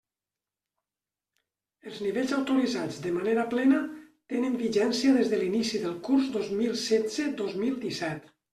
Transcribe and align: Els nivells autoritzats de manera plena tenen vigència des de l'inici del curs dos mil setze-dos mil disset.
Els 1.91 1.99
nivells 2.05 2.33
autoritzats 2.37 2.97
de 3.03 3.13
manera 3.19 3.45
plena 3.53 3.83
tenen 4.35 4.57
vigència 4.65 5.15
des 5.21 5.31
de 5.35 5.43
l'inici 5.45 5.85
del 5.87 5.97
curs 6.11 6.35
dos 6.39 6.51
mil 6.59 6.77
setze-dos 6.89 7.57
mil 7.65 7.81
disset. 7.89 8.31